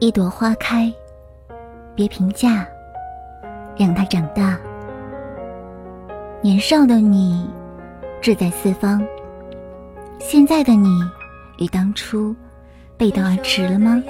[0.00, 0.90] 一朵花开，
[1.94, 2.66] 别评价，
[3.76, 4.58] 让它长大。
[6.40, 7.46] 年少的你，
[8.22, 9.06] 志在四方。
[10.18, 10.88] 现在的你，
[11.58, 12.34] 与当初
[12.96, 14.02] 背道而驰了吗？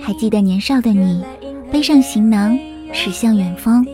[0.00, 1.24] 还记得年少的你，
[1.72, 2.56] 背上行囊，
[2.92, 3.84] 驶向远方。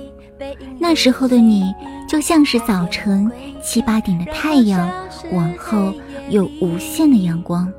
[0.79, 1.75] 那时候的你，
[2.07, 3.33] 就像是早晨
[3.63, 4.87] 七八点的太阳，
[5.33, 5.95] 往后
[6.29, 7.73] 有无限的阳光。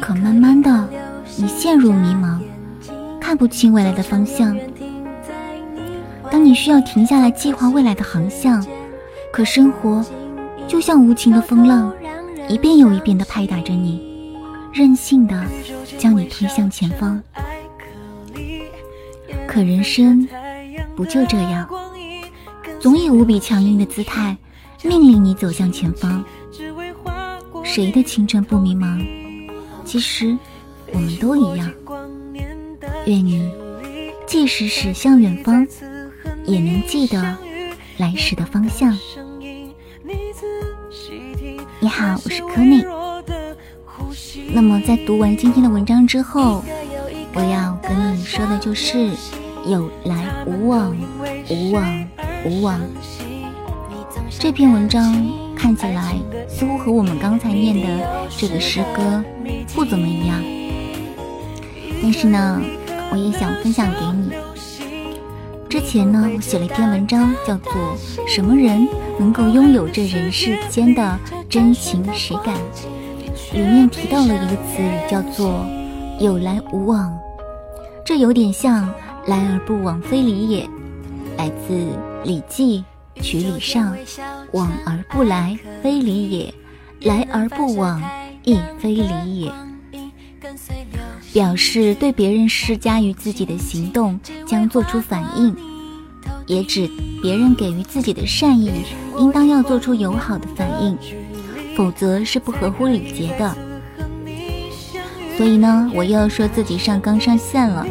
[0.00, 0.88] 可慢慢的，
[1.36, 2.40] 你陷入迷茫，
[3.20, 4.56] 看不清未来的方向。
[6.30, 8.64] 当你需要停下来计划未来的航向，
[9.32, 10.04] 可生活
[10.66, 11.92] 就像无情的风浪，
[12.48, 14.36] 一遍又一遍地拍打着你，
[14.72, 15.44] 任性的
[15.98, 17.22] 将你推向前方。
[19.46, 20.28] 可人生
[20.94, 21.68] 不就这样，
[22.78, 24.36] 总以无比强硬的姿态
[24.82, 26.24] 命令你走向前方。
[27.64, 29.02] 谁的青春不迷茫？
[29.84, 30.36] 其实
[30.92, 31.72] 我们都一样。
[33.06, 33.50] 愿你
[34.26, 35.66] 即使驶向远方。
[36.44, 37.36] 也能记得
[37.98, 38.96] 来时的方向。
[41.78, 42.82] 你好，我是柯内。
[44.50, 46.64] 那么在读完今天的文章之后，
[47.34, 49.10] 我要跟你说的就是
[49.66, 50.96] 有来无往，
[51.50, 52.08] 无往
[52.46, 52.80] 无往。
[54.30, 55.14] 这篇文章
[55.54, 56.16] 看起来
[56.48, 59.22] 似乎和我们刚才念的这个诗歌
[59.74, 60.42] 不怎么一样，
[62.02, 62.60] 但是呢，
[63.10, 64.32] 我也想分享给你。
[65.68, 67.72] 之前呢，我写了一篇文章，叫做
[68.28, 72.54] 《什么人能够拥有这人世间的真情实感》，
[73.54, 75.66] 里面提到了一个词语，叫做
[76.18, 77.14] “有来无往”。
[78.04, 78.88] 这有点像
[79.26, 80.66] “来而不往非礼也”，
[81.36, 81.74] 来自
[82.24, 82.82] 《礼记·
[83.22, 83.94] 曲礼上》
[84.52, 86.54] ，“往而不来，非礼也；
[87.06, 88.02] 来而不往，
[88.44, 89.52] 亦非礼也。”
[91.32, 95.54] 表示对别人施加于自己的行动将做出反应，
[96.46, 96.88] 也指
[97.22, 98.70] 别人给予自己的善意，
[99.18, 100.96] 应当要做出友好的反应，
[101.76, 103.56] 否则是不合乎礼节的。
[105.36, 107.86] 所以呢，我又要说自己上纲上线了。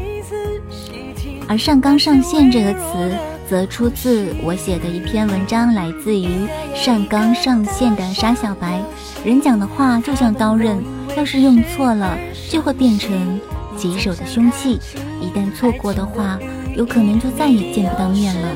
[1.47, 3.17] 而上纲上线这个词，
[3.49, 8.81] 则出自我写的一篇文章，来自于上纲上线的沙小白。
[9.23, 10.83] 人讲的话就像刀刃。
[11.15, 12.15] 要是用错了，
[12.47, 13.39] 就会变成
[13.75, 14.79] 棘手的凶器。
[15.19, 16.37] 一旦错过的话，
[16.75, 18.49] 有可能就再也见不到面了。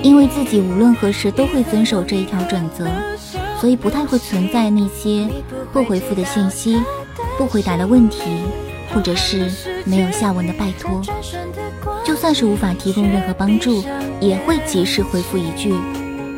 [0.00, 2.86] 因为自己无论何时都会遵守这一条准则，
[3.60, 5.28] 所以不太会存在那些
[5.72, 6.80] 不回复的信息、
[7.36, 8.20] 不回答的问题，
[8.94, 9.50] 或者是
[9.84, 11.02] 没有下文的拜托。
[12.06, 13.82] 就算是无法提供任何帮助，
[14.20, 15.74] 也会及时回复一句：“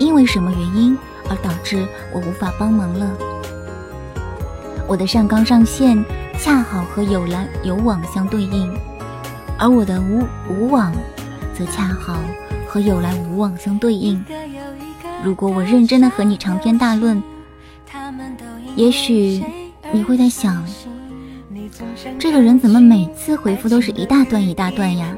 [0.01, 0.97] 因为什么原因
[1.29, 3.07] 而导致我无法帮忙了。”
[4.89, 6.03] 我的上纲上线
[6.39, 8.75] 恰好和有来有往相对应，
[9.59, 10.91] 而我的无无往
[11.53, 12.19] 则恰好
[12.67, 14.25] 和有来无往相对应。
[15.23, 17.23] 如果我认真的和你长篇大论，
[18.75, 19.45] 也许
[19.93, 20.65] 你会在想，
[22.19, 25.15] 这个人怎么每次回复都是一大段一大段呀？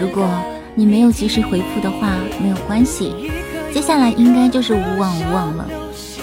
[0.00, 0.28] 如果
[0.74, 3.30] 你没有及时回复的话，没有关系，
[3.72, 5.66] 接下来应该就是无往无往了。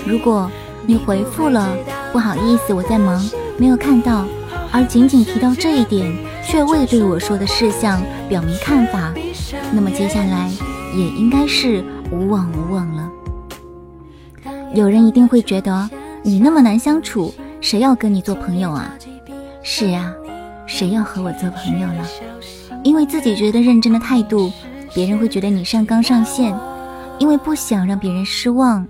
[0.06, 0.50] 如果
[0.86, 1.76] 你回复了。
[2.14, 3.22] 不好意思，我在忙，
[3.58, 4.26] 没有看到。
[4.72, 6.12] 而仅仅提到这一点，
[6.44, 9.14] 却未对我说的事项表明看法，
[9.72, 10.50] 那么接下来
[10.96, 13.12] 也应该是无往无往了。
[14.74, 15.88] 有人一定会觉得
[16.24, 18.92] 你那么难相处，谁要跟你做朋友啊？
[19.62, 20.12] 是呀，
[20.68, 22.06] 谁要和我做朋友了？
[22.84, 24.52] 因为自己觉得认真的态度，
[24.94, 26.56] 别人会觉得你上纲上线；
[27.18, 28.86] 因为不想让别人失望，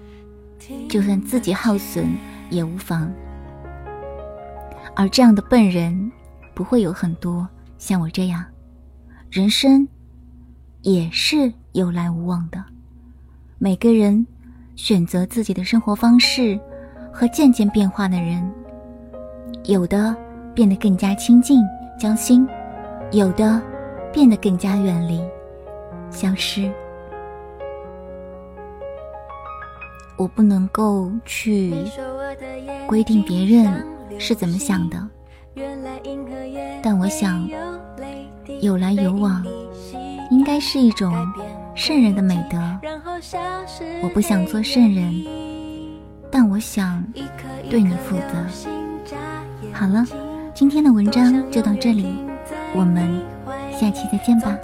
[0.89, 2.05] 就算自己耗损。
[2.49, 3.11] 也无妨，
[4.95, 6.09] 而这样的笨人
[6.55, 7.45] 不会有很多，
[7.77, 8.41] 像我这样，
[9.29, 9.85] 人生
[10.81, 12.63] 也是有来无往的。
[13.57, 14.25] 每个人
[14.77, 16.57] 选择自己的生活方式
[17.11, 18.49] 和渐渐变化的人，
[19.65, 20.15] 有的
[20.57, 21.63] 变得更加亲近
[21.99, 22.47] 交心，
[23.11, 23.61] 有的
[24.11, 25.21] 变得更加远离
[26.09, 26.67] 消失。
[30.17, 31.71] 我不能够去
[32.87, 33.71] 规定别人
[34.17, 34.97] 是怎么想的，
[36.81, 37.47] 但我想
[38.59, 39.45] 有来有往
[40.31, 41.13] 应该是一种
[41.75, 42.57] 圣人的美德。
[44.01, 45.23] 我不想做圣人，
[46.31, 47.05] 但我想
[47.69, 48.43] 对你负责。
[49.71, 50.03] 好了，
[50.57, 52.07] 今天的文章就到这里，
[52.73, 53.21] 我们
[53.79, 54.57] 下期再见吧。